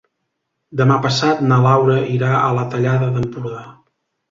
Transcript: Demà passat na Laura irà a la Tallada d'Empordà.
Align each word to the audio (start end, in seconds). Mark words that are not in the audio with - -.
Demà 0.79 0.97
passat 1.03 1.43
na 1.51 1.59
Laura 1.67 1.99
irà 2.15 2.33
a 2.39 2.49
la 2.61 2.65
Tallada 2.73 3.13
d'Empordà. 3.21 3.65